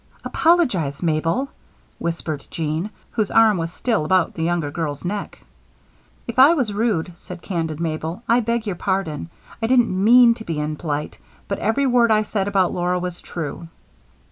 "Apologize, 0.25 1.03
Mabel," 1.03 1.47
whispered 1.99 2.47
Jean, 2.49 2.89
whose 3.11 3.29
arm 3.29 3.57
was 3.57 3.71
still 3.71 4.03
about 4.03 4.33
the 4.33 4.41
younger 4.41 4.71
girl's 4.71 5.05
neck. 5.05 5.39
"If 6.25 6.39
I 6.39 6.55
was 6.55 6.73
rude," 6.73 7.13
said 7.17 7.43
candid 7.43 7.79
Mabel, 7.79 8.23
"I 8.27 8.39
beg 8.39 8.65
your 8.65 8.77
pardon. 8.77 9.29
I 9.61 9.67
didn't 9.67 9.91
mean 9.91 10.33
to 10.33 10.43
be 10.43 10.59
impolite, 10.59 11.19
but 11.47 11.59
every 11.59 11.85
word 11.85 12.09
I 12.09 12.23
said 12.23 12.47
about 12.47 12.73
Laura 12.73 12.97
was 12.97 13.21
true." 13.21 13.67